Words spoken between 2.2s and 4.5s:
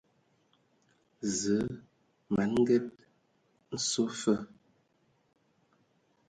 ma n Nged nso fa.